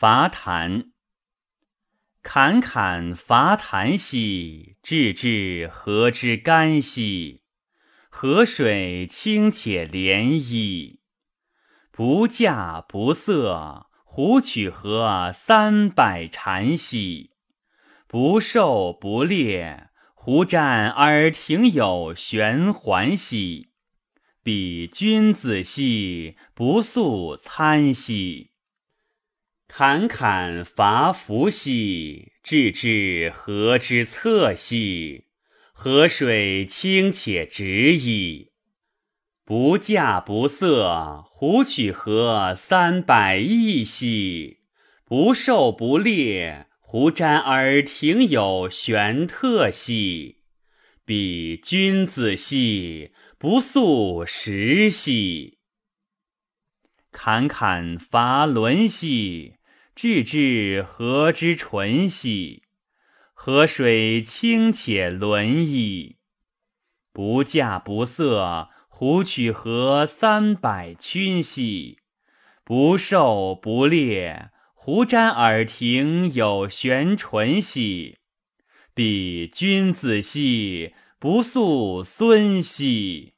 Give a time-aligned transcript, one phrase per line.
[0.00, 0.92] 伐檀。
[2.22, 7.42] 侃侃伐檀兮，志志河之干兮。
[8.08, 11.00] 河水清且涟漪，
[11.90, 17.32] 不稼不色，胡曲河三百禅兮。
[18.06, 23.72] 不狩不猎，胡瞻而庭有玄环兮。
[24.42, 28.49] 彼君子兮，不素餐兮。
[29.72, 35.26] 侃侃伐伐兮，志志河之侧兮。
[35.72, 38.50] 河水清且直矣。
[39.44, 44.58] 不稼不色，胡曲河三百亿兮。
[45.04, 50.38] 不狩不猎，胡瞻而庭有玄特兮。
[51.04, 55.58] 彼君子兮，不速食兮。
[57.12, 59.54] 侃侃伐轮兮，
[60.02, 62.62] 志志河之淳兮。
[63.34, 66.16] 河水清且伦矣。
[67.12, 71.98] 不稼不色，胡曲河三百群兮。
[72.64, 78.20] 不狩不猎，胡瞻耳庭有玄纯兮。
[78.94, 83.34] 彼君子兮，不素孙兮。